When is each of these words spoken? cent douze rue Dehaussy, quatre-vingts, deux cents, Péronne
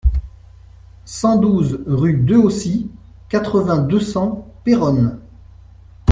cent 1.05 1.37
douze 1.37 1.79
rue 1.85 2.15
Dehaussy, 2.17 2.89
quatre-vingts, 3.29 3.83
deux 3.87 3.99
cents, 3.99 4.47
Péronne 4.63 5.19